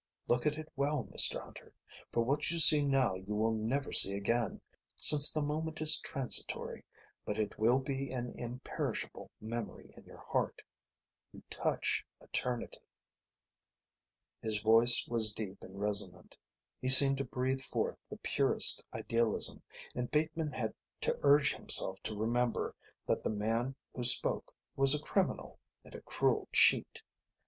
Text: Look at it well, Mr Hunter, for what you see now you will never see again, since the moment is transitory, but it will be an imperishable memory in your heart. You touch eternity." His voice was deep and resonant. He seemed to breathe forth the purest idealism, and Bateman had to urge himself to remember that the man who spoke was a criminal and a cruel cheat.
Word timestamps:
Look 0.27 0.47
at 0.47 0.57
it 0.57 0.67
well, 0.75 1.03
Mr 1.15 1.39
Hunter, 1.39 1.75
for 2.11 2.23
what 2.23 2.49
you 2.49 2.57
see 2.57 2.83
now 2.83 3.13
you 3.13 3.35
will 3.35 3.51
never 3.53 3.91
see 3.91 4.15
again, 4.15 4.59
since 4.95 5.31
the 5.31 5.43
moment 5.43 5.79
is 5.79 5.99
transitory, 5.99 6.83
but 7.23 7.37
it 7.37 7.59
will 7.59 7.77
be 7.77 8.09
an 8.11 8.31
imperishable 8.35 9.29
memory 9.39 9.93
in 9.95 10.03
your 10.05 10.17
heart. 10.17 10.63
You 11.31 11.43
touch 11.51 12.03
eternity." 12.19 12.79
His 14.41 14.59
voice 14.59 15.07
was 15.07 15.31
deep 15.35 15.61
and 15.63 15.79
resonant. 15.79 16.35
He 16.81 16.89
seemed 16.89 17.19
to 17.19 17.23
breathe 17.23 17.61
forth 17.61 17.99
the 18.09 18.17
purest 18.17 18.83
idealism, 18.91 19.61
and 19.93 20.09
Bateman 20.09 20.51
had 20.53 20.73
to 21.01 21.19
urge 21.21 21.53
himself 21.53 22.01
to 22.01 22.17
remember 22.17 22.73
that 23.05 23.21
the 23.21 23.29
man 23.29 23.75
who 23.93 24.03
spoke 24.03 24.51
was 24.75 24.95
a 24.95 24.99
criminal 24.99 25.59
and 25.83 25.93
a 25.93 26.01
cruel 26.01 26.47
cheat. 26.51 27.03